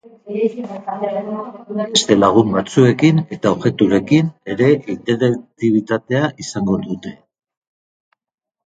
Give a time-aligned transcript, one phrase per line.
[1.97, 7.15] Beste lagun batzuekin eta objekturekin ere interaktibitatea izango dute.